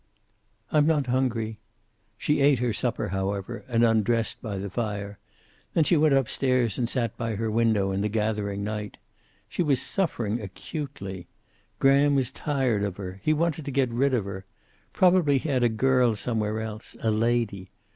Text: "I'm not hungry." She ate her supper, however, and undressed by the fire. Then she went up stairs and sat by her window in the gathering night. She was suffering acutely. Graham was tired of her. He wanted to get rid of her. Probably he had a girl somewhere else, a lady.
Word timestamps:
"I'm 0.71 0.87
not 0.87 1.05
hungry." 1.05 1.59
She 2.17 2.39
ate 2.41 2.57
her 2.57 2.73
supper, 2.73 3.09
however, 3.09 3.61
and 3.67 3.83
undressed 3.83 4.41
by 4.41 4.57
the 4.57 4.67
fire. 4.71 5.19
Then 5.75 5.83
she 5.83 5.95
went 5.95 6.15
up 6.15 6.27
stairs 6.27 6.79
and 6.79 6.89
sat 6.89 7.15
by 7.17 7.35
her 7.35 7.51
window 7.51 7.91
in 7.91 8.01
the 8.01 8.09
gathering 8.09 8.63
night. 8.63 8.97
She 9.47 9.61
was 9.61 9.79
suffering 9.79 10.41
acutely. 10.41 11.27
Graham 11.77 12.15
was 12.15 12.31
tired 12.31 12.83
of 12.83 12.97
her. 12.97 13.21
He 13.23 13.31
wanted 13.31 13.63
to 13.65 13.69
get 13.71 13.91
rid 13.91 14.15
of 14.15 14.25
her. 14.25 14.43
Probably 14.91 15.37
he 15.37 15.47
had 15.49 15.63
a 15.63 15.69
girl 15.69 16.15
somewhere 16.15 16.59
else, 16.61 16.97
a 17.03 17.11
lady. 17.11 17.69